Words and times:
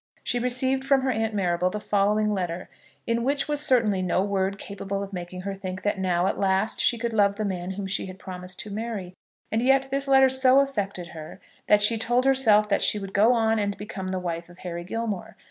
She 0.23 0.39
received 0.39 0.83
from 0.83 1.01
her 1.01 1.11
Aunt 1.11 1.35
Marrable 1.35 1.69
the 1.69 1.79
following 1.79 2.33
letter, 2.33 2.69
in 3.05 3.23
which 3.23 3.47
was 3.47 3.61
certainly 3.61 4.01
no 4.01 4.23
word 4.23 4.57
capable 4.57 5.03
of 5.03 5.13
making 5.13 5.41
her 5.41 5.53
think 5.53 5.83
that 5.83 5.99
now, 5.99 6.25
at 6.25 6.39
last, 6.39 6.79
she 6.81 6.97
could 6.97 7.13
love 7.13 7.35
the 7.35 7.45
man 7.45 7.69
whom 7.73 7.85
she 7.85 8.07
had 8.07 8.17
promised 8.17 8.59
to 8.61 8.71
marry. 8.71 9.13
And 9.51 9.61
yet 9.61 9.89
this 9.91 10.07
letter 10.07 10.27
so 10.27 10.59
affected 10.59 11.09
her, 11.09 11.39
that 11.67 11.83
she 11.83 11.99
told 11.99 12.25
herself 12.25 12.67
that 12.67 12.81
she 12.81 12.97
would 12.97 13.13
go 13.13 13.33
on 13.33 13.59
and 13.59 13.77
become 13.77 14.07
the 14.07 14.17
wife 14.17 14.49
of 14.49 14.57
Harry 14.57 14.83
Gilmore. 14.83 15.37